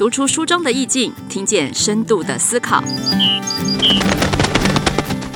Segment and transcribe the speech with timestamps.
[0.00, 2.82] 读出书中的意境，听见深度的思考，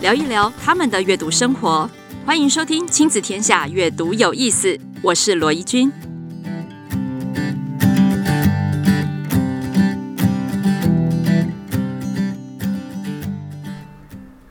[0.01, 1.87] 聊一聊他们的阅读生活。
[2.25, 4.81] 欢迎收听《亲子天下》，阅读有意思。
[5.03, 5.93] 我是罗伊君。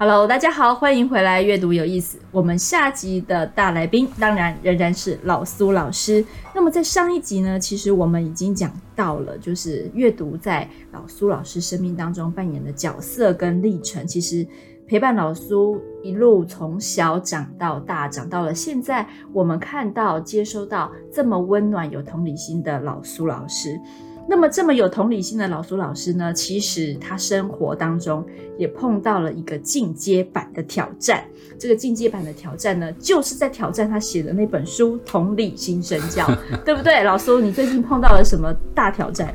[0.06, 2.20] Hello，大家好，欢迎回来阅读有意思。
[2.30, 6.26] 我们下集的大来宾当然仍然是老苏老师。
[6.54, 14.06] 那么在上一集呢，其实我们已经讲到了，就是阅读在老苏老师生命当中扮演的角色跟历程。
[14.06, 14.46] 其实
[14.86, 23.80] 陪伴老苏一路从小长到大，长到了现在，我们看到接收到这么温暖有同理心的老苏老师。
[24.28, 28.26] 那么这么有同理心的老苏老师呢，其实他生活当中
[28.58, 31.24] 也碰到了一个进阶版的挑战。
[31.60, 36.26] 这个进阶版的挑战呢，就是在挑战他写的那本书《同理心身教》，
[36.66, 37.04] 对不对？
[37.04, 39.34] 老苏，你最近碰到了什么大挑战？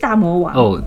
[0.00, 0.82] 大魔王哦，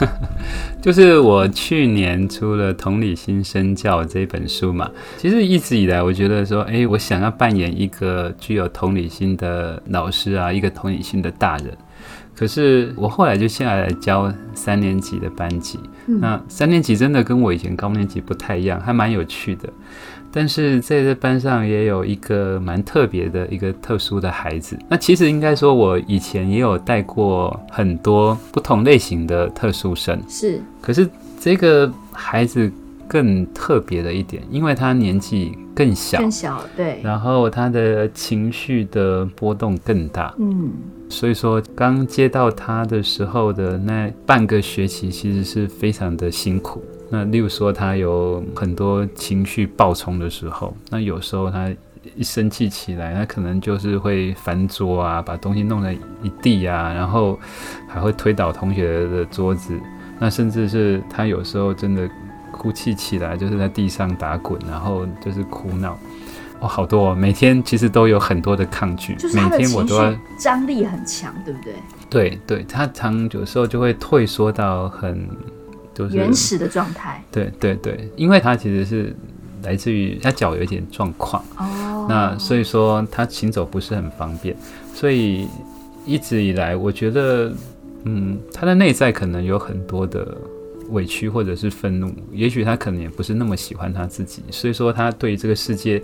[0.82, 4.90] 就是我去年出了《同理心身教》这本书嘛。
[5.16, 11.68] 其实一直以来，我觉得说，哎，我想要扮演一个具有同理心的老师啊，一个同理心的大人。
[12.34, 19.68] 可是我后来就下来教三年级的班级，嗯，那三年级真的跟我以前高年级不太一样，还蛮有趣的。
[20.34, 24.78] 但是在这班上也有一个蛮特别的一个特殊的孩子。
[24.88, 30.58] 那其实应该说，我以前也有带过很多不同类型的特殊生，是。
[30.80, 31.06] 可是
[31.38, 32.72] 这个孩子
[33.12, 36.98] 更特别的一点，因为他年纪更小，更小，对。
[37.04, 40.72] 然后他的情绪的波动更大，嗯。
[41.10, 46.82] 所以说，刚接到他的时候的那半个学期，其实是非常的辛苦。
[47.10, 51.70] 那例如说，他有很多情绪爆冲的时候，那有时候他
[52.16, 57.38] 一生气起来，他可能就是会翻桌啊，把东西弄得一地啊，然后
[57.86, 59.78] 还会推倒同学的桌子。
[60.18, 62.08] 那甚至是他有时候真的
[62.62, 65.98] 哭泣起来，就是在地上打滚，然后就是哭闹。
[66.60, 71.74] 哦，好多哦，每天其实都有很多的抗拒，就是他的情绪张力很强，对不对？
[72.08, 75.28] 对对，他常有时候就会退缩到很
[75.92, 77.20] 就是原始的状态。
[77.32, 79.12] 对对对，因为他其实是
[79.64, 84.54] 来自于他脚有一点状况哦，那所以说他行走不是很方便，
[84.94, 85.48] 所以
[86.06, 87.52] 一直以来我觉得，
[88.04, 90.36] 嗯，他的内在可能有很多的。
[90.92, 96.00] 委屈或者是愤怒，也许他可能也不是那么喜欢他自己，所以说他对这个世界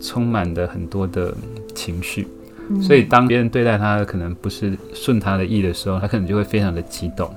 [0.00, 1.34] 充满了很多的
[1.74, 2.26] 情绪，
[2.68, 7.28] 嗯、所以当别人对待他可能不是顺他的意的时候，他可能就会非常的激动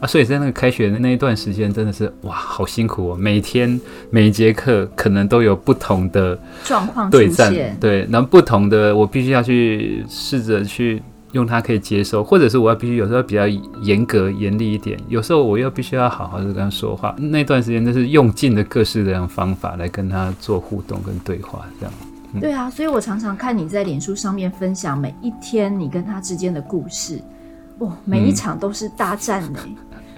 [0.00, 0.06] 啊。
[0.06, 3.16] 所以在那个开学的那一段时间，真的是哇，好辛苦哦！
[3.16, 3.80] 每天
[4.10, 11.02] 每一节课可能都有不同的状况对战，对，然后不同的我必须要去试着去。
[11.32, 13.46] 用他可以接受，或者是我要必须有时候比较
[13.82, 17.14] 严格严厉一点，有时候我又必须要好好的跟他说话。
[17.18, 21.94] 那段时间都是用尽了各式各样方法来跟他做互动跟对话，这样。
[22.34, 27.20] 嗯、对啊，所以我常常看你在脸书上面分享每一天你跟他之间的故事，
[27.78, 29.58] 哦，每一场都是大战呢、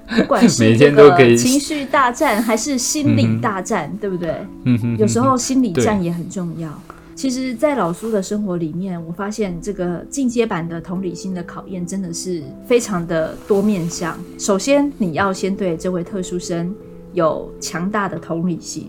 [0.09, 4.35] 嗯，不管是 这个情绪大战还是心理大战，对不对？
[4.65, 6.69] 嗯哼，有时候心理战也很重要。
[7.15, 14.19] 其实，在老苏的生活里面，我发现这个进阶版的同理心的考验真的是非常的多面向。
[14.37, 16.75] 首先，你要先对这位特殊生
[17.13, 18.89] 有强大的同理心；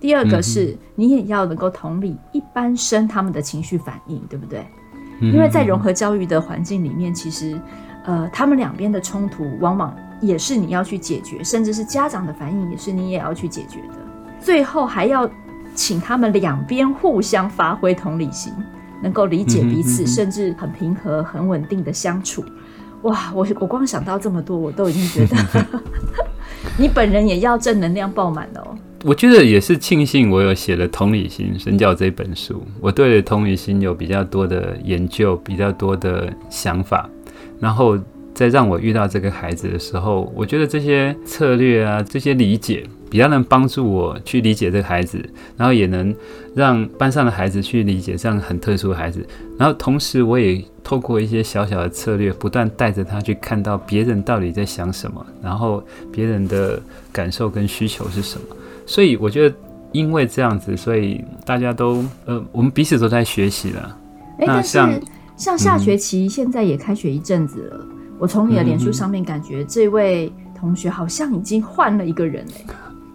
[0.00, 4.66] 第二个是，你也要能够同理一般生他们的情绪反应，对不对？
[5.20, 7.60] 因为在融合教育的环境里面，其实，
[8.04, 13.98] 呃，他们两边的冲突往往也是你要去解决，甚至是家长的反应也是你也要去解决的。
[14.40, 15.30] 最后还要。
[15.78, 18.52] 请他们两边互相发挥同理心，
[19.00, 22.44] 能够理解彼此，嗯嗯嗯、甚至很平和、很稳定的相处。
[23.02, 25.64] 哇，我我光想到这么多，我都已经觉得
[26.76, 28.76] 你本人也要正能量爆满了哦。
[29.04, 37.08] 我觉得也是庆幸我有写了《同理心身教》这本书，我对同理心有比较多的研究，比较多的想法，
[37.60, 37.96] 然后
[38.34, 42.84] 再让我遇到这个孩子的时候，我觉得这些策略啊，这些理解。
[43.10, 45.18] 比较能帮助我去理解这个孩子，
[45.56, 46.14] 然后也能
[46.54, 49.26] 让班上的孩子去理解这样很特殊的孩子，
[49.58, 56.80] 然后同时我也透过一些小小的策略，不断带着他去看到别人到底在想什么，然后别人的
[57.12, 58.56] 感受跟需求是什么。
[58.86, 59.54] 所以我觉得，
[59.92, 63.96] 因为这样子，所以大家都呃，我们彼此都在学习了。
[64.38, 65.00] 欸，那像
[65.36, 72.64] 像下学期现在也开学一阵子了，嗯，我从你的脸书上面感觉这位同学好像已经换了一个人欸。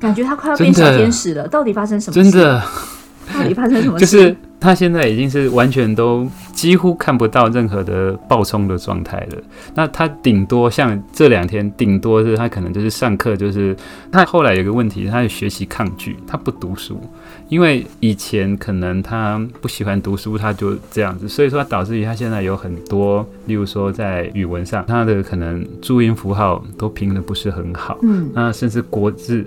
[0.03, 2.29] 感觉他快要变小天使了，到底发生什么事？
[2.29, 2.61] 真的，
[3.33, 4.05] 到底发生什么 事？
[4.05, 9.37] 就是他现在已经是完全都几乎看不到任何的暴冲的状态了。
[9.75, 13.73] 那他顶多像这两天，顶多是他可能就是上课，就是
[14.11, 16.99] 他后来有个问题，他有学习抗拒，他不读书，
[17.47, 29.45] 因为以前可能他不喜欢读书，他就这样子，所以说导致于他现在有很多，例如说在语文上，他的可能注音符号都拼的不是很好，嗯，那甚至国字。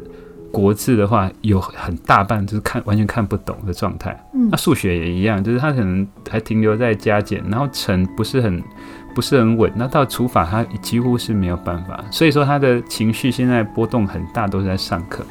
[0.56, 4.19] 国字的话，有很大半就是看完全看不懂的状态。
[4.32, 8.64] 嗯，那数学也一样，就是他可能还停留在加减，然后乘不是很
[9.14, 9.70] 不是很稳。
[9.76, 12.03] 那到除法，他几乎是没有办法。
[12.11, 15.23] 所以说他的情绪现在波动很大，都是在上课。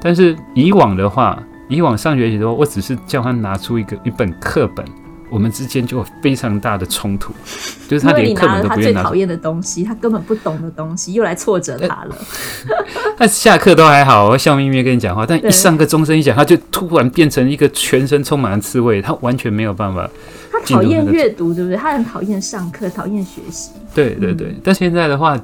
[0.00, 1.36] 但是以往的话，
[1.68, 4.86] 以往上学期的话，我只是叫他拿出一个一本课本。
[5.34, 7.34] 我们之间就有非常大的冲突，
[7.90, 9.02] 就是他连课本都不愿拿。
[9.02, 12.16] 他最讨厌的东西，他根本不懂的东西，又来挫折他了。
[13.18, 20.08] 他下课都还好，我笑眯眯跟你讲话，但一上课钟声一响，他就突然变成一个全身充满了刺猬，他完全没有办法。
[20.52, 21.76] 他讨厌阅读，对不对？
[21.76, 23.70] 他很讨厌上课，讨厌学习。
[23.92, 25.36] 对对对，嗯、但现在的话，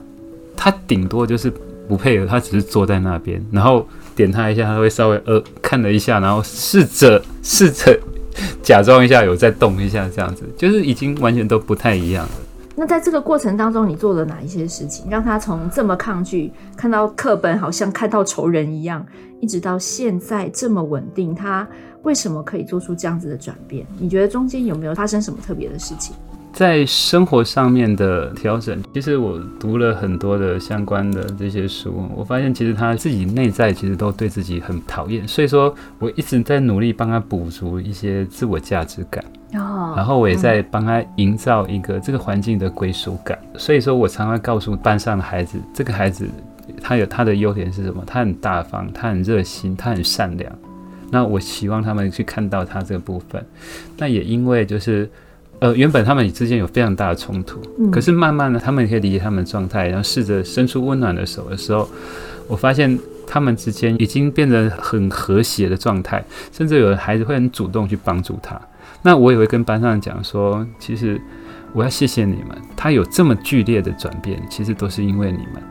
[0.57, 1.53] 他顶多就是
[1.89, 3.85] 不配合，他只是坐在那边，然后
[4.15, 7.99] 点他一下，他会稍微呃看了一下，然后试着试着。
[8.63, 12.33] 假装一下有在动一下，这样子就是已经完全都不太一样了。
[12.77, 19.05] 那在这个过程当中，你做了哪一些事情，让他从这么抗拒，看到课本好像看到仇人一样，
[19.41, 21.35] 一直到现在这么稳定？
[21.35, 21.69] 他
[22.03, 23.85] 为什么可以做出这样子的转变？
[23.99, 26.15] 你觉得中间有没有发生什么特别的事情？
[26.53, 39.25] 在生活上面的调整，其实我读了很多的相关的这些书，我发现其实他自己内在其实都对自己很讨厌，所以说我一直在努力帮他补足一些自我价值感，
[39.55, 46.29] 哦，然后我也在帮他营造一个这个环境的归属感，所以说我常常告诉班上的孩子，这个孩子
[46.83, 48.03] 他有他的优点是什么？
[48.07, 50.53] 他很大方，他很热心，他很善良，
[51.11, 53.43] 那我希望他们去看到他这个部分，
[53.97, 55.09] 那也因为就是。
[55.61, 61.89] 呃，原本他们之间有非常大的冲突，嗯，可是慢慢的，他们也可以理解他们的状态，然后试着伸出温暖的手的时候，
[62.49, 68.61] 我发现他们之间已经变得很和谐的状态，甚至有的孩子会很主动去帮助他。
[69.03, 71.21] 那我也会跟班上讲说，其实
[71.75, 75.63] 我要谢谢你们，他有这么剧烈的转变，其实都是因为你们。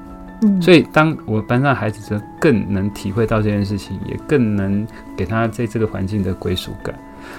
[0.44, 4.88] 嗯，所以当我班上孩子就更能体会到这件事情，也更能
[5.18, 6.94] 给他在这个环境的归属感。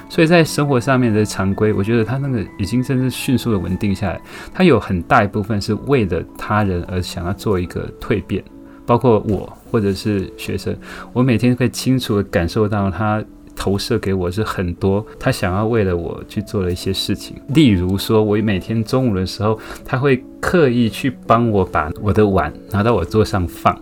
[0.09, 4.21] 所以在生活上面的常规，我觉得他那个已经真是迅速的稳定下来。
[4.53, 8.43] 他有很大一部分是为了他人而想要做一个蜕变，
[8.87, 10.77] 包括我或者是学生，
[11.13, 13.23] 我每天会清楚的感受到他
[13.55, 17.37] 投射给我是很多他想要为了我去做的一些事情。
[17.49, 23.79] 例如说，我每天中午的时候，他会刻意去帮我把我的碗拿到我桌上放。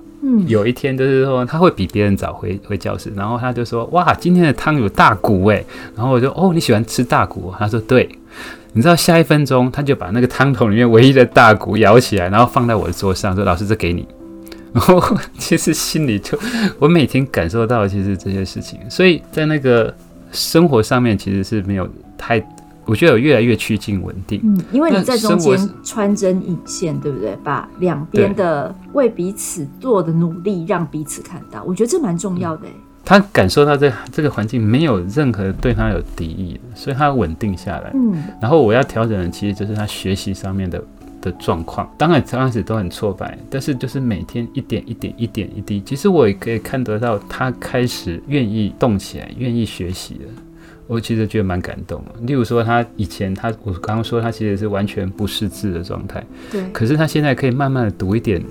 [0.47, 5.65] 有一天就是说他会比别人早回回教室，然后他就说：“哇，今天的汤有大骨诶。”
[5.97, 8.09] 然后我就：“哦，你喜欢吃大骨？”他说：“对。”
[8.75, 14.07] 你知道下一分钟他就把那个汤桶里面唯一的大骨舀起来，然后放在我的桌上，说：“老师，这给你。”
[14.73, 15.03] 然后
[15.39, 16.39] 其实心里就
[16.79, 19.93] 我每天感受到其实这些事情，所以在那个
[20.31, 22.39] 生活上面其实是没有太。
[22.88, 27.37] 我觉得有越来越趋近稳定，嗯，因为你在中间穿针引线，对不对？
[27.44, 32.67] 把两边的为彼此做的努力让彼此看到，我觉得这蛮重要的。
[33.05, 37.90] 他感受到这这个环境没有任何对他有敌意，所以他稳定下来。
[37.94, 40.82] 嗯，然后我要调整的其实就是他学习上面的
[41.23, 41.91] 的状况。
[41.96, 50.43] 当然刚开始都很挫败，但是就是每天一点一点一点一滴，其实我也可以看得到他开始愿意动起来，愿意学习了。
[50.89, 52.13] 我其实觉得蛮感动的。
[52.23, 56.65] 例如说，他以前他我刚刚说他其实是完全不识字的状态，对。
[56.73, 58.43] 可是他现在可以慢慢的读一点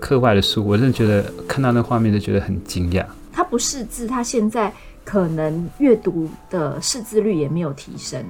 [0.00, 3.04] 课外的书，我真的觉得看到那画面就觉得很惊讶。
[3.30, 4.72] 他不识字，他现在
[5.04, 8.24] 可能阅读的识字率也没有提升。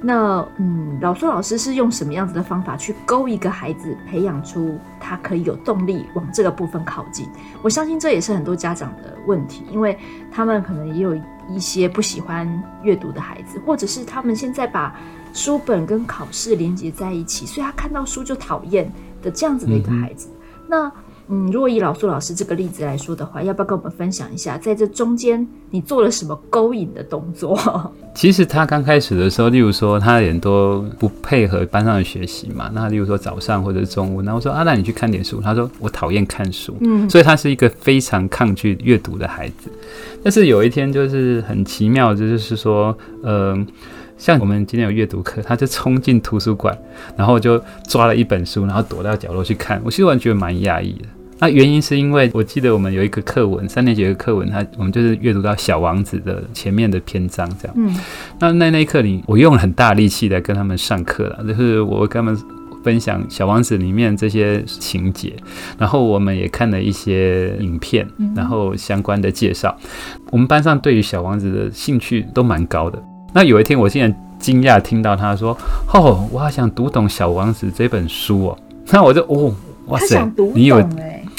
[0.00, 7.26] 那嗯，老苏老师是用什么样子的方法去勾一个孩子，培养出他可以有动力往这个部分靠近？
[7.62, 9.98] 我相信这也是很多家长的问题，因为
[10.32, 11.14] 他们可能也有。
[11.48, 12.46] 一些不喜欢
[12.82, 14.94] 阅读的孩子，或者是他们现在把
[15.32, 18.90] 书本跟考试连接在一起，所以他看到书就讨厌
[19.22, 20.28] 的这样子的一个孩子。
[20.28, 20.92] 嗯、那
[21.30, 27.58] 嗯，如果以老苏老师这个例子来说的话，要不要跟我们分享一下，在这中间你做了什么勾引的动作？
[28.14, 35.40] 其实他刚开始的时候，例如说他人都不配合班上的学习嘛，那例如说早上或者是中午，那我说啊，那你去看点书。
[35.40, 39.70] 他说我讨厌看书，嗯，所以他是一个非常抗拒阅读的孩子。
[40.24, 43.56] 但是有一天就是很奇妙，就是说，呃，
[44.16, 46.76] 像我们今天有阅读课，他就冲进图书馆，
[47.16, 49.80] 然后就抓了一本书，然后躲到角落去看。
[49.84, 51.04] 我其实完全觉得蛮压抑的。
[51.40, 57.74] 那原因是因为我记得我们有一个课文，三年级的课文，它我们就是阅读到《小王子》的前面的篇章，这样。
[57.78, 57.94] 嗯。
[58.40, 62.36] 那那那一刻里，我用了很大力气来跟他们上课了，就是我跟他们
[62.82, 65.34] 分享《小王子》里面这些情节，
[65.78, 69.76] 然后我们也看了一些影片，然后相关的介绍。
[70.30, 73.00] 我们班上对于《小王子》的兴趣都蛮高的。
[73.32, 75.56] 那有一天，我竟然惊讶听到他说
[75.92, 78.58] ：“哦，我好想读懂《小王子》这本书哦。”
[78.90, 79.54] 那我就哦，
[79.86, 80.80] 哇塞，你有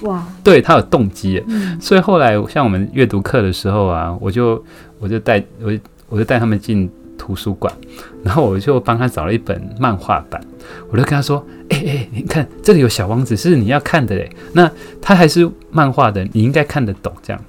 [0.03, 4.63] 哇，对他有动机，嗯，所以后来像我们阅读课的时候啊，我就
[4.99, 5.71] 我就带我
[6.07, 7.71] 我就带他们进图书馆，
[8.23, 10.41] 然后我就帮他找了一本漫画版，
[10.89, 14.31] 我就跟他说：“哎、欸、哎、欸，你看这里有小王子，是你要看的嘞。
[14.53, 17.13] 那他还是漫画的，你应该看得懂。
[17.21, 17.41] 这样，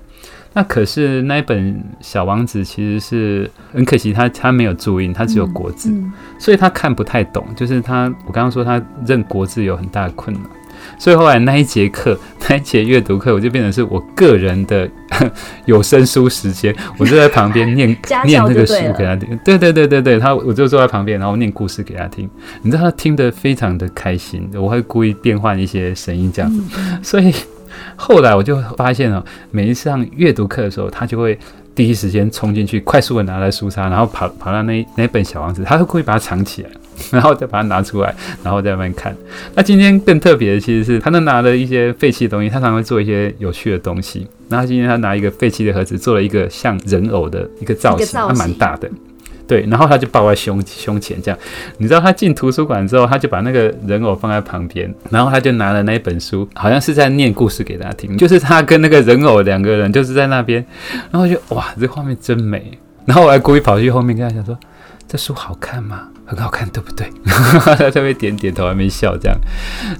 [0.52, 7.47] 那可是那一本小王子其实是很可惜他，他他没有注音，他只有国字，嗯嗯、所以他看不太懂。
[7.54, 10.42] 就是他，我刚刚说他认国字有很大的困难。”
[10.99, 12.18] 所以后来那一节课，
[12.49, 14.88] 那一节阅读课，我就变成是我个人的
[15.66, 17.88] 有声书时间，我就在旁边念
[18.25, 19.38] 念那个书给他听。
[19.44, 22.28] 对对对对对，他我就坐在旁边，然后念故事给他听。
[22.62, 26.62] 你知道他听得非常的开心，我会故意变换一些声音这样子。
[27.02, 27.34] 所以
[27.96, 31.38] 后来我就发现哦，每一次上阅读课的时候，他就会。
[31.72, 36.68] 第一时间冲进去，快速的拿来书叉，然后跑跑到那那本小王子，他会故意把它藏起来，
[37.11, 39.16] 然后再把它拿出来，然后再慢慢看。
[39.54, 44.26] 那今天更特别的其实是，他那拿了一些废弃的东西，他常常会做一些有趣的东西。
[44.49, 48.90] 然后今天他拿一个废弃的盒子，做了一个像人偶的一个造型，还蛮大的。
[49.47, 51.37] 对，然后他就抱在胸胸前，这样。
[51.78, 58.16] 你知道他进图书馆之后，他就把那个人偶放在旁边，然后他就拿了那一本书，好像是在念故事给大家听。
[58.16, 60.64] 就是他跟那个人偶两个人就是在那边，
[61.11, 62.78] 然后就哇，这画面真美。
[63.07, 64.57] 然后我还故意跑去后面跟他讲说
[65.09, 66.07] ：“这书好看吗？
[66.30, 69.37] 很好看，对不对？”他特别点点头，还没笑这样。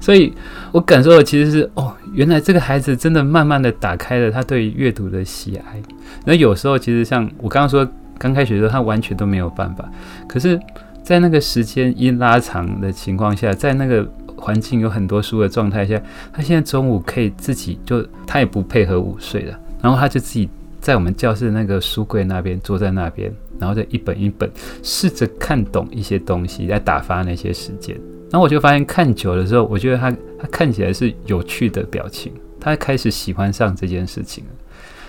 [0.01, 0.33] 所以
[0.71, 5.81] 我感受的其实是哦，原来这个孩子真的慢慢的打开了他对阅读的喜爱。
[6.25, 7.85] 那有时候其实像我刚刚说。
[8.21, 9.83] 刚开学的时候，他完全都没有办法。
[10.27, 10.59] 可是，
[11.01, 15.99] 在那个时间一拉长的情况下，在那个环境有很多书的状态下，
[16.31, 20.47] 他现在中午可以自己就，他也不配合午睡了，然后他就自己
[20.79, 24.51] 在我们教室那个书柜那边坐在那边，然后再一本一本
[24.83, 27.95] 试着看懂一些东西，来打发那些时间。
[28.31, 34.49] 然后我就发现，看久了之后，我觉得他他看起来是有趣的表情，他开始喜欢上这件事情了。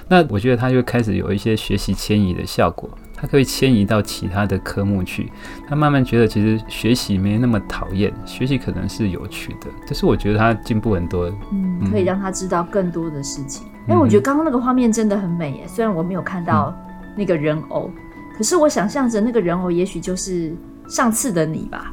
[0.08, 5.30] 那我觉得他就开始有一些学习迁移的效果，他可以迁移到其他的科目去。
[5.68, 9.68] 他慢慢觉得其实学习没那么讨厌，学习可能是有趣的。
[9.86, 11.32] 这是我觉得他进步很多。
[11.52, 13.66] 嗯，可以让他知道更多的事情。
[13.88, 16.76] 因为我觉得刚刚那个画面真的很美耶，虽然我没有看到
[17.16, 18.01] 那个人偶，嗯、
[18.36, 20.52] 可是我想象着那个人偶也许就是
[20.88, 21.92] 上次的你吧，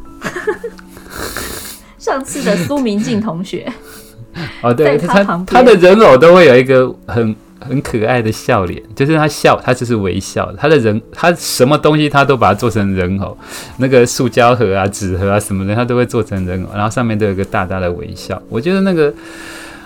[1.98, 3.72] 上次的苏明静同学。
[4.62, 7.36] 哦，对，他他，他的人偶都会有一个很。
[7.62, 10.50] 很可爱的笑脸，就是他笑，他就是微笑。
[10.58, 13.38] 他的人，他什么东西他都把它做成人偶，
[13.80, 18.42] 那个塑胶盒啊、纸盒啊什么的，他都会做成人偶，然后上面都有一个大大的微笑。
[18.48, 19.14] 我觉得那个，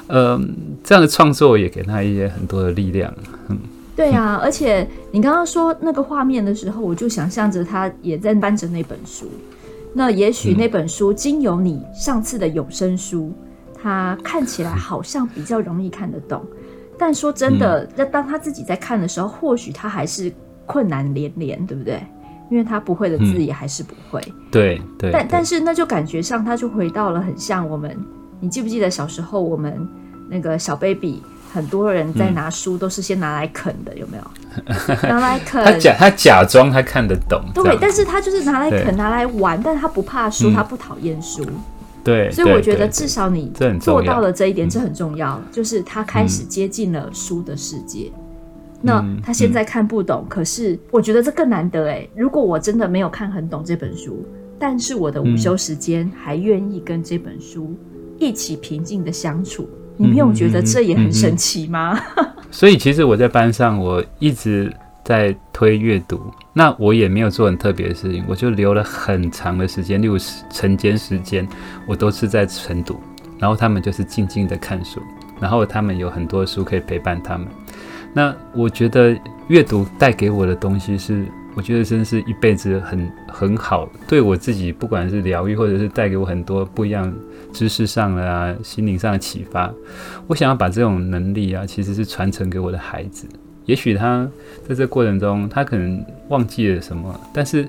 [0.06, 0.40] 呃，
[0.84, 3.12] 这样的创作也给他一些很多的力量。
[3.50, 3.58] 嗯，
[3.96, 9.28] 对啊，而且你刚刚说那个画面的时候，我就想象着他也在搬着那本书。
[9.94, 13.32] 那也许那本书经由你上次的有声书，
[13.74, 16.44] 他看起来好像比较容易看得懂。
[16.98, 20.34] 但说真的，那、嗯、当他自己在看的时候，或许他还是
[20.66, 22.02] 困难连连，对不对？
[22.50, 24.22] 因为他不会的字也还是不会。
[24.28, 25.12] 嗯、对对。
[25.12, 27.96] 但但是那就感觉上，他就回到了很像我们。
[28.40, 29.88] 你记不记得小时候我们
[30.30, 31.22] 那个小 baby，
[31.54, 34.24] 很多人在拿书都是先拿来啃的，有没有？
[35.08, 35.64] 拿来啃。
[35.64, 37.40] 他假他假装他看得懂。
[37.54, 41.46] 对，但是他就是拿来啃，拿来玩，但是他不怕书，嗯、他不讨厌书。
[42.04, 45.40] 对，所以我觉得至少你做到了这一点，这很重要。
[45.52, 48.12] 就是他开始接近了书的世界。
[48.82, 52.06] 那他现在看不懂，可是我觉得这更难得哎。
[52.16, 54.26] 如果我真的没有看很懂这本书，
[54.60, 57.74] 但是我的午休时间还愿意跟这本书
[58.20, 62.00] 一起平静的相处，你没有觉得这也很神奇吗？
[62.52, 64.72] 所以其实我在班上，我一直。
[65.06, 70.18] 在推阅读，那我也没有做很特别的事情，我就留了很长的时间，例如
[70.50, 71.46] 晨间时间，
[71.86, 72.98] 我都是在晨读，
[73.38, 75.02] 然后他们就是静静的看书，
[75.42, 77.46] 然后他们有很多书可以陪伴他们。
[78.14, 79.14] 那我觉得
[79.50, 87.14] 阅读带给我的东西是，我觉得真是一辈子很很好，对我自己不管是疗愈，或者是带给我很多不一样
[87.54, 89.72] 知识上的啊、心灵上的启发。
[90.28, 93.26] 我想要把这种能力啊，其实是传承给我的孩子。
[93.66, 94.30] 也许他
[94.68, 97.66] 在这过程中，他可能忘记了什么，但是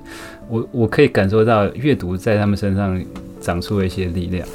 [0.49, 3.01] 我我可以感受到阅读在他们身上
[3.39, 4.45] 长出了一些力量。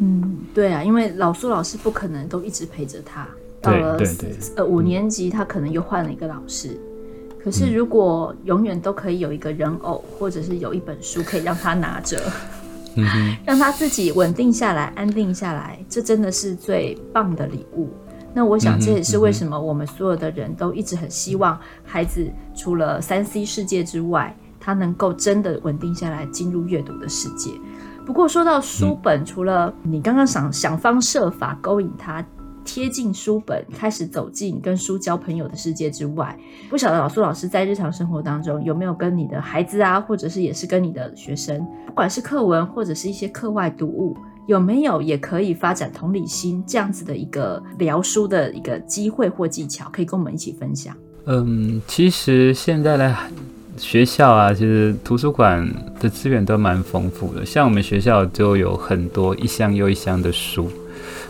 [0.00, 3.26] 嗯，对啊，因为老苏老师不可能都一直陪着他，
[3.60, 3.98] 到了
[4.54, 6.78] 呃五年级，他可能又换了一个老师。
[7.42, 12.20] 可是如果永远都可以有一个人偶，或者是有一本书可以让他拿着，
[13.44, 17.90] 让他自己稳定下来、安定下来，这真的是最棒的礼物。
[18.34, 27.50] 那我想这也是为什么我们所有的人都一直很希望孩子除了三 C 世界之外，他能够真的稳定下来，进入阅读的世界。
[28.06, 32.24] 不过说到书本，除了你刚刚想想方设法勾引他
[32.64, 36.38] 贴近书本，开始走进跟书交朋友的世界之外，
[36.70, 44.16] 不晓得老苏老师在日常生活当中有没有跟你的孩子啊，或者是也是跟你的学生，不管是课文或者是一些课外读物，
[44.46, 50.96] 有没有也可以发展同理心这样子的一个聊书的一个机会或技巧，可以跟我们一起分享？
[51.26, 53.16] 嗯，其实现在呢。
[53.78, 55.66] 学校啊，其实图书馆
[55.98, 57.44] 的资源都蛮丰富的。
[57.44, 60.70] 像我们学校就有很多一箱又一箱的书。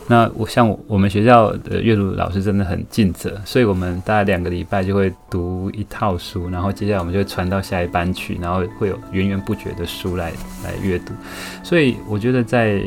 [0.09, 10.33] 那我像我们学校的阅读老师真的很尽责，所以我们大概两个礼拜就会读一套书，然后接下来我们就会传到下一班去，然后会有源源不绝的书来
[10.65, 11.13] 来阅读。
[11.63, 12.83] 所以我觉得在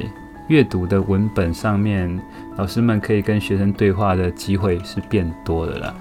[0.50, 2.22] 阅读的文本上面，
[2.58, 5.96] 老师们可以跟学生对话的机会是变多的了。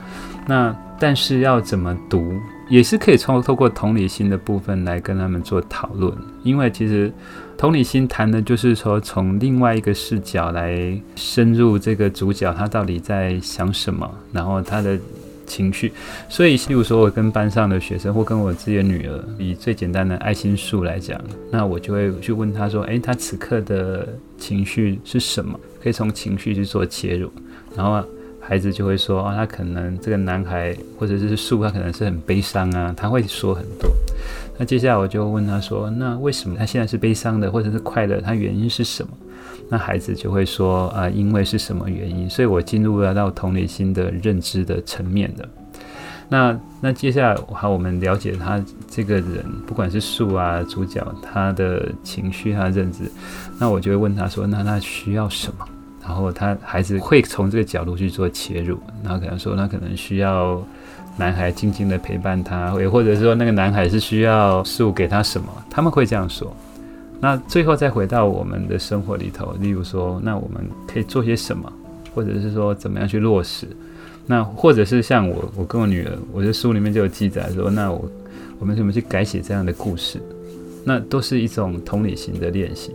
[0.47, 2.35] 那但是要怎么读？
[2.69, 6.11] 也是可以从透过同理心的部分来跟他们做讨论，
[6.43, 7.13] 因为其实
[7.57, 14.99] 同理心谈的就是说，从另外一个视角来深入这个主角他到底在想什么，然后他的
[15.47, 15.93] 情绪。
[16.29, 21.19] 所以，例如说我跟班上的学生或跟我自己的女儿，以最简单的爱心树来讲，
[21.51, 27.31] 那我就会去问他说：“诶，他此刻的情绪是什么？”可以从情绪去做切入，
[27.77, 28.05] 然后。
[28.47, 33.91] 孩子就会说：“哦，他可能这个男孩或者是树，他可能是很悲伤啊。”他会说很多。
[34.59, 38.21] 那接下来我就问他说：“那为什么他现在是悲伤的，或者是快乐？
[38.21, 39.11] 他原因是什么？”
[39.71, 45.49] 那孩子就会说：“啊，因为是什么原因？”所以我进入了到同理心的认知的层面的。
[46.29, 53.11] 那那接下来好，我们了解他这个人，不管是树啊，主角他的情绪，他的认知，
[53.59, 55.67] 那我就会问他说：“那他需要什么？”
[56.07, 60.63] 然后他孩子会从这个角度去做切入，然后可能说，他可能需要
[61.17, 66.55] 男孩静静的陪伴他，也或者说那个男孩是需要树给他什么，他们会这样说。
[67.21, 71.73] 那最后再回到我们的生活里头，例如说，那我们可以做些什么，
[72.15, 73.67] 或者是说怎么样去落实？
[74.27, 78.11] 那或者是像我，我跟我女儿，我的书里面就有记载说，那我
[78.59, 80.21] 我们怎么去改写这样的故事？
[80.85, 82.93] 那都是一种同理心的练习。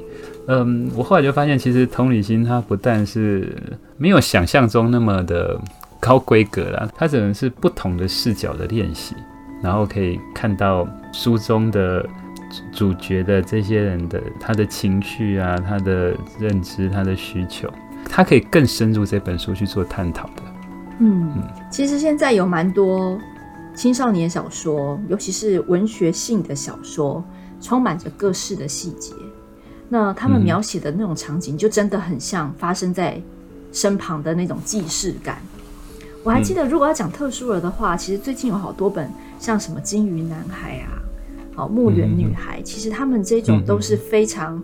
[0.51, 3.55] 嗯，我后来就发现，其实同理心它不但是
[3.97, 5.55] 没有想象中那么的
[5.99, 9.13] 高规格啦，它只能是不同的视角的练习，
[9.61, 12.03] 然后可以看到书中的
[12.71, 17.71] 主角的这些人的他的情绪啊，他的认知，他的需求，
[18.09, 20.41] 他可以更深入这本书去做探讨的。
[20.97, 21.31] 嗯，
[21.69, 23.19] 其实现在有蛮多
[23.75, 27.23] 青少年小说，尤其是文学性的小说，
[27.61, 29.13] 充满着各式的细节。
[29.89, 33.19] 那他们描写的那种场景，就真的很像发生在
[33.71, 35.41] 身旁的那种既视感。
[36.23, 41.01] 我还记得，如果要讲特殊了的话，其实最近有好多本，像什么《金鱼男孩》啊，
[41.55, 44.61] 好《墓园女孩》，其实他们这种都是非常，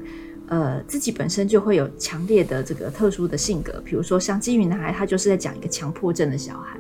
[0.48, 3.82] 呃，自己本身就会有强烈的这个特殊的性格。
[3.84, 6.80] 比如说像《金鱼男孩》，他就是在讲一个强迫症的小孩。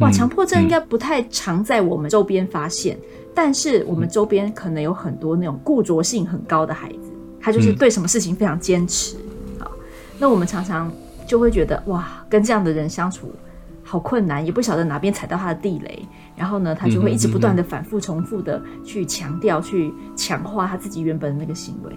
[0.00, 2.98] 哇，强迫症应该不太常在我们周边发现，
[3.34, 7.12] 但是我们周边可能有很多那种固着性很高的孩子。
[7.46, 9.16] 他就是对什么事情非常坚持，
[9.60, 9.70] 好，
[10.18, 10.90] 那我们常常
[11.28, 13.32] 就会觉得哇，跟这样的人相处
[13.84, 16.04] 好困难，也不晓得哪边踩到他的地雷，
[16.34, 21.96] 然后呢，他就会一直不断的反复重复的去强调、去强化他自己原本的那个行为。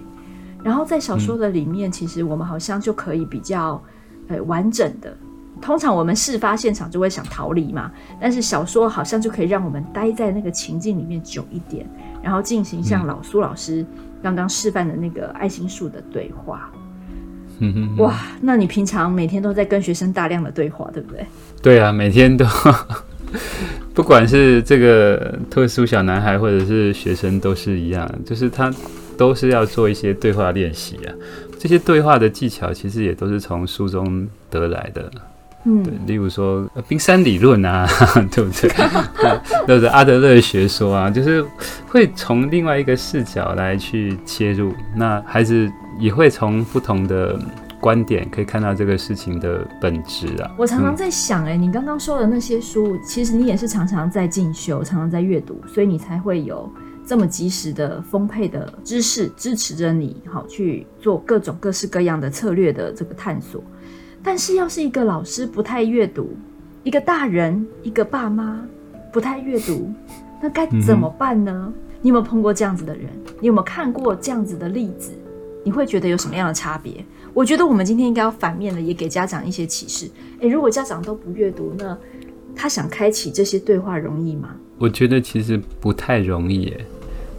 [0.62, 3.82] 然后在小说的里面，其实我们好像就可以比较
[4.28, 5.12] 呃完整的，
[5.60, 11.84] 通常我们事发现场就会想逃离嘛，但是小说好像就可以让我们待在那个情境里面久一点，
[12.22, 13.84] 然后进行像老苏老师。
[14.22, 16.70] 刚刚示范的那个爱心树的对话，
[17.58, 21.26] 嗯哼，哇，那你平常每天都在跟学生大量的对话，对不对？
[21.62, 22.44] 对啊，每天都，
[23.94, 28.72] 不管是这个特殊小男孩或者是学生都是一样，就是他
[29.16, 31.14] 都是要做一些对话练习啊。
[31.58, 35.10] 这些对话的技巧其实也都是从书中得来的。
[35.64, 37.86] 嗯，例如说冰山理论啊，
[38.32, 38.70] 对不对？
[39.66, 41.44] 或者阿德勒学说啊，就是
[41.86, 47.38] 会从另外一个视角来去切入，那孩子也会从不同的
[47.78, 50.50] 观点可以看到这个事情的本质啊。
[50.56, 56.72] 我常常在想，哎，你刚刚说的那些书，其实你也是常常在进修，常常在阅读，所以你才会有
[57.06, 63.62] 这么及时的丰沛的知识支持着你，好去做各种各式各样的策略的这个探索。
[64.22, 66.36] 但是，要是一个老师不太阅读，
[66.84, 68.62] 一个大人，一个爸妈
[69.12, 69.90] 不太阅读，
[70.42, 71.72] 那该怎么办呢？
[72.02, 73.06] 你有没有碰过这样子的人？
[73.40, 75.12] 你有没有看过这样子的例子？
[75.64, 77.04] 你会觉得有什么样的差别？
[77.34, 80.10] 我觉得我们今天应该要反面的，也给家长一些启示。
[80.40, 81.96] 诶，如果家长都不阅读，那
[82.56, 84.50] 他想开启这些对话容易吗？
[84.78, 86.86] 我觉得其实不太容易耶。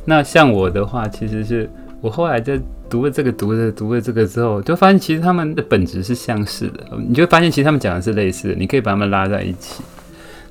[0.06, 2.60] 那像我的话，其实是我后来在
[2.92, 6.86] 读了这个、读了、读了这个之后，就发现其实他们的本质是相似的。
[7.08, 9.82] 你就发现其实他们讲的是类似的，你可以把他们拉在一起。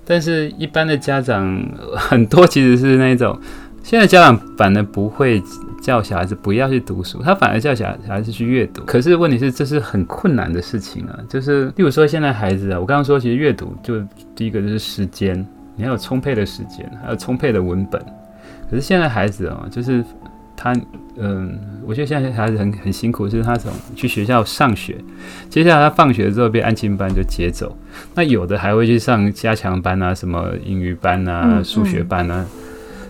[0.06, 1.62] 但是，一般的家长
[1.94, 3.38] 很多其实是那种，
[3.82, 5.40] 现在家长反而不会
[5.80, 8.82] 叫小孩子不要去读书，他反而叫小小孩子去阅读。
[8.84, 11.16] 可是问题是，这是很困难的事情啊。
[11.28, 14.02] 就是，例如说现在孩子啊，我刚刚说，其实阅读就
[14.34, 18.02] 第一个就是时间，你要有充沛的时间，还有充沛的文本。
[18.68, 20.04] 可是现在孩子啊，就是
[20.62, 20.74] 他，
[21.16, 24.94] 嗯，我觉得现在孩子很很辛苦，就是他从去学校上学，
[25.48, 27.74] 接下来他放学之后被安静班就接走，
[28.14, 32.44] 那有的还会去上加强班啊，什么英语班啊、数学班啊，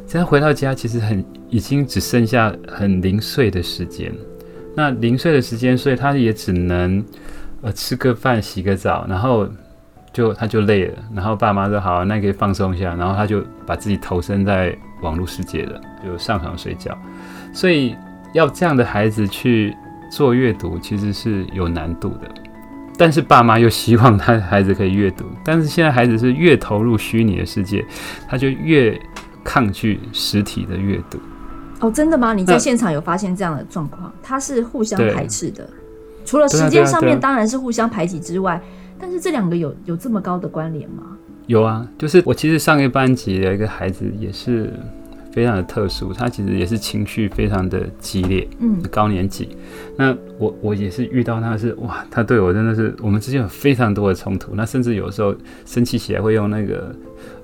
[0.06, 4.12] 这样、嗯嗯、回到家其实很已经只剩下很零碎的时间，
[4.76, 7.04] 那零碎的时间，所以他也只能
[7.62, 9.48] 呃吃个饭、洗个澡，然后。
[10.12, 16.98] 就他就累了，然后爸妈说好，那可以放松一下，然后他就把自己投身在网络世界了，就上床睡觉。
[17.52, 17.96] 所以
[18.32, 19.76] 要这样的孩子去
[20.10, 22.28] 做阅读，其实是有难度的。
[22.96, 27.84] 但是爸妈又希望他的孩子可以阅读，但是现在孩子是越投入虚拟的世界，
[28.28, 29.00] 他就越
[29.42, 31.18] 抗拒实体的阅读。
[31.80, 32.34] 哦，真的吗？
[32.34, 34.12] 你在现场有发现这样的状况？
[34.22, 35.66] 他是互相排斥的，
[36.26, 38.60] 除了时间上面当然是互相排挤之外。
[38.98, 41.16] 但是这两个有有这么高的关联吗？
[41.46, 44.70] 有啊，就是我其实上一个班级的一个孩子也是
[45.32, 49.48] 非常的特殊，他其实也是情绪非常的激烈，嗯，高年级。
[49.96, 56.94] 那我我也是遇到他是哇，他对我真的是我们之间有非常多的冲突，那甚至有时候生气起来会用那个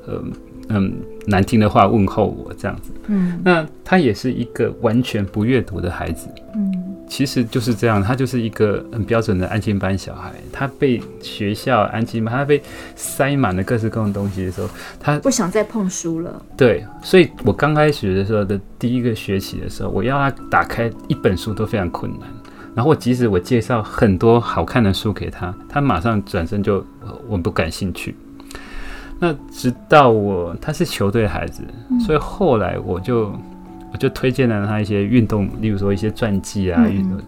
[0.06, 0.24] 呃
[0.68, 0.94] 嗯
[1.26, 6.95] 难听的话问候我这样子，嗯，那他也是一个完全不阅读的孩子，嗯。
[7.08, 10.32] 其实就是这样，他就是一个很标准的安静班小孩。
[10.52, 12.60] 他被学校安静班，他被
[12.96, 16.42] 塞满了各式各样东西的时候，他不想再碰书了。
[16.56, 22.28] 对，所以我刚开始的时候的第一个学期的时候，我要他打开一本书都非常困难。
[22.74, 26.84] 然后即使我介绍很多好看的书给他，他马上转身就
[27.28, 28.16] 我不感兴趣。
[29.18, 31.62] 那直到我他是球队孩子，
[32.04, 33.32] 所以后来我就。
[33.98, 37.18] 就推荐了他一些运动，例如说一些传记啊，运动。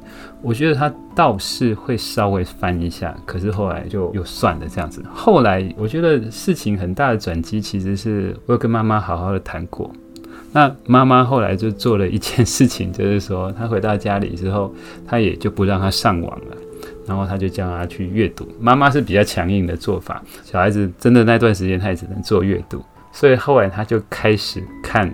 [0.40, 5.02] 我觉得他倒是会稍微翻一下，可是后来就又算了这样子。
[5.12, 9.90] 后来我觉得事情很大的转机，其实是我有跟妈妈好好的谈过。
[10.52, 14.72] 那妈妈后来就做了一件事情，就是说他回到家里之后，
[15.06, 16.56] 他也就不让他上网了，
[17.06, 18.48] 然后他就叫他去阅读。
[18.60, 25.12] 妈妈是比较强硬的做法，小孩子真的那段时间他也只能做阅读，所以后来他就开始看。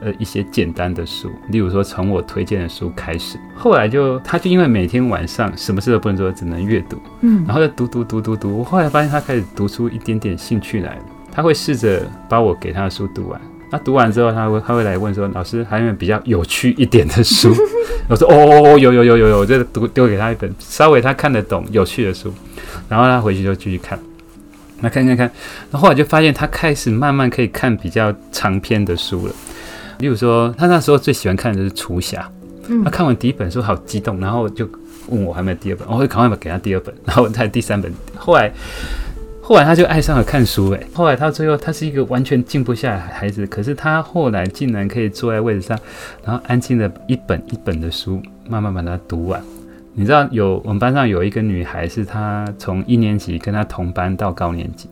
[0.00, 13.38] 呃，一些简单的书，例如说从我推荐的书开始，后来就他就因为每天晚上什么事都不能做，只能阅读，嗯，然后就读读读读读，我后来发现他开始读出一点点兴趣来了，他会试着把我给他的书读完，
[13.70, 17.54] 那读完之后他会他会来问说，老师还有没有比较有趣一点的书？
[18.08, 22.32] 我说哦哦哦，有有有有有，我就读丢给他一本稍微他看得懂有趣的书，
[22.88, 23.98] 然后他回去就继续看，
[24.80, 25.30] 那看看看，
[25.70, 29.34] 然后后来就发现他开始慢慢可以看比较长篇的书了。
[30.00, 32.26] 例如说，他那时候最喜欢看的是《厨侠》，
[32.84, 34.66] 他看完第一本书好激动，然后就
[35.08, 37.92] 问我还没有第二本，我会赶快给他第二本，然后他第三本。
[38.16, 38.50] 后来，
[39.42, 45.78] 后来他就爱上了看书，诶，后来他最后他是一个完全静不下来的孩子，可是他后来竟然可以坐在位置上，
[46.24, 49.42] 然后安静的一本一本的书慢慢把它读完。
[49.92, 54.88] 你知道，有我们班上有一个女孩，是她从一年级跟她同班到高年级，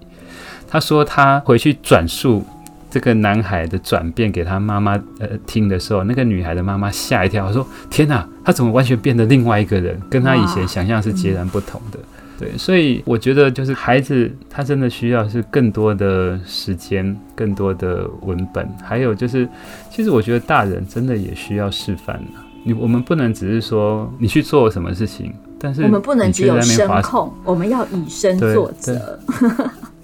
[0.69, 2.45] 她说她回去转述。
[2.91, 11.99] 这个男孩的转变给他妈妈呃听的时候，那个女孩的妈妈吓一跳，说：“天哪，他怎么完全变得另外一个人，跟他以前想象是截然不同的。”
[12.39, 19.49] 对，所以我觉得就是孩子他真的需要是更多的时间、更多的文本，还有就是，
[19.91, 22.23] 其实我觉得大人真的也需要示范。
[22.63, 29.19] 你我们不能只是说你去做什么事情，但是我们不能只有声控，我们要以身作则。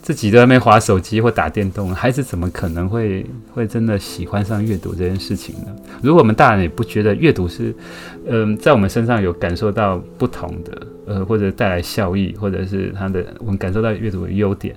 [0.05, 5.75] 自己在那边划手机或打电动，孩子怎么可能会会真的喜欢上阅读这件事情呢？
[6.03, 7.75] 如果我们大人也不觉得阅读是，
[8.27, 14.77] 嗯、呃，在我们身上有感受到不同的，呃，或者带来效益，或者是他的我们感受到阅读的优点，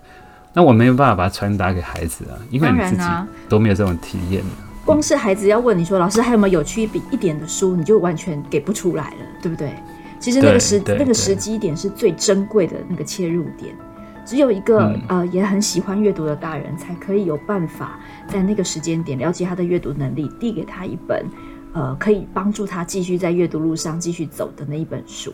[0.53, 3.03] 那我没有办法把它传达给孩子啊，因为你自己
[3.49, 4.41] 都没有这种体验。
[4.85, 9.73] 光是孩子要问你说，老师还有没有有趣一一点的书，你就完全给不出来了，对不对？
[10.21, 13.75] 其实那个时那个时机点是最珍贵的那个切入点，
[14.27, 21.25] 只有一个、嗯、呃也很喜欢阅读的大人才可以有办法在那个时间点了解他的阅读能力，递给他一本
[21.73, 25.33] 呃可以帮助他继续在阅读路上继续走的那一本书。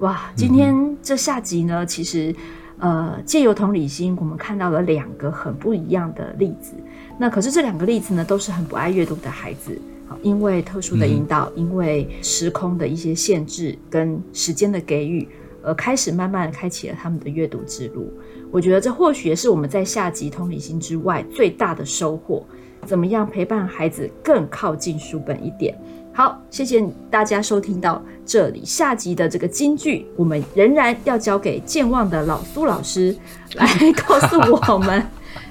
[0.00, 2.32] 哇，今天这下集呢，其实
[2.78, 6.74] 呃借由同理心，我们看到了两个很不一样的例子。
[7.18, 9.76] 那可是这两个例子呢，都是很不爱阅读的孩子。
[10.22, 15.26] 因为特殊的引导，嗯、因为时空的一些限制跟时间的给予，
[15.66, 18.10] 而开始慢慢开启了他们的阅读之路。
[18.52, 22.46] 我觉得这或许也是我们在下集同理心之外最大的收获。
[22.86, 25.76] 怎么样陪伴孩子更靠近书本一点？
[26.14, 28.64] 好，谢谢大家收听到这里。
[28.64, 33.14] 下集的这个金句，我们仍然要交给健忘的老苏老师
[33.54, 33.66] 来
[34.06, 35.04] 告诉我们。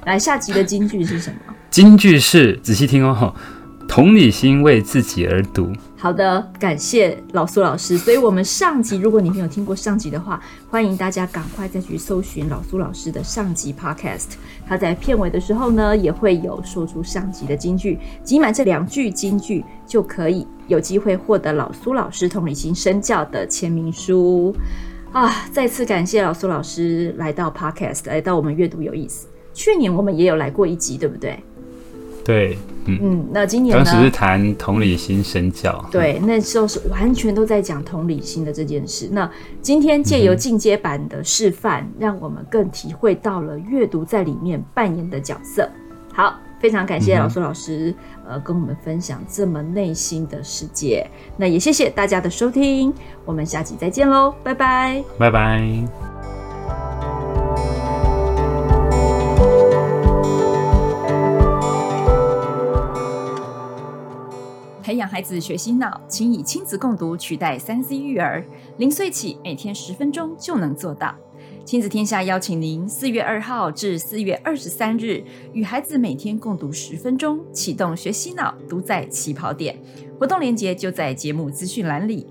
[0.05, 1.53] 来，下集的金句是什么？
[1.69, 3.35] 金句是仔细听哦。
[3.87, 5.71] 同理心为自己而读。
[6.05, 7.97] 好的，感谢老苏老师。
[7.97, 10.39] 所以，我们上集，如果你没有听过上集的话，
[10.69, 14.33] 欢迎大家赶快再去搜寻老苏老师的上集 Podcast。
[14.67, 24.55] 他在片尾的时候呢，也会有说出上集的金句，集满这两句金句，就可以有机会获得老苏老师同理心身教的签名书
[25.11, 25.47] 啊！
[25.51, 29.25] 再次感谢老苏老师来到 Podcast，来到我们阅读有意思。
[29.55, 31.39] 去年我们也有来过一集，对不对？
[32.23, 33.83] 对，嗯，嗯，那今年呢？
[33.83, 39.09] 当时是谈同理心身教，对，那时候是完全都在讲同理心的这件事。
[39.11, 39.29] 那
[39.61, 45.69] 今天借由进阶版的示范，嗯、让我们更体会到了阅读在里面扮演的角色。
[46.13, 47.93] 好，非常感谢老苏老师，
[48.25, 51.05] 嗯、呃，跟我们分享这么内心的世界。
[51.35, 52.93] 那也谢谢大家的收听，
[53.25, 56.14] 我们下期再见喽，拜拜，拜拜。
[64.85, 68.45] 培养孩子学习脑，请以亲子共读取代三 C 育儿。
[68.77, 71.15] 零岁起，每天十分钟就能做到。
[71.65, 79.75] 亲子天下邀请您四月二号至四月二十三日，与孩子每天共读十分钟，启动学习脑，读在起跑点。
[80.19, 82.27] 活动链接就在节目资讯栏里。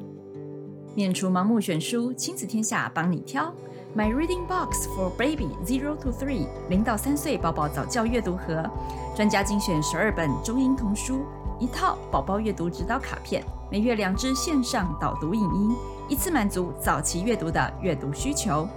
[0.94, 3.52] 免除盲目选书，亲子天下帮你挑。
[3.96, 8.64] My Reading Box for Baby Zero to Three，零到三岁宝宝早教阅读盒，
[9.16, 11.24] 专家精选十二本中英童书。
[11.64, 15.74] 一套宝宝阅读指导卡片，每月两支线上导读影音，
[16.10, 18.68] 一次满足早期阅读的阅读需求。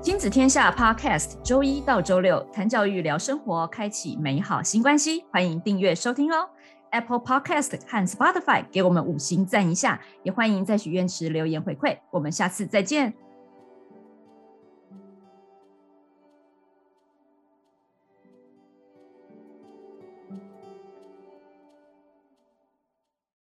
[0.00, 5.22] 亲子天下 Podcast，周一到周六谈教育、聊生活，开启美好新关系。
[5.30, 6.48] 欢迎订阅收听哦
[6.92, 11.98] ！Apple Podcast 和 Spotify 给我们五星赞一下，也欢迎在许愿池留言回馈。
[12.10, 13.12] 我们下次再见。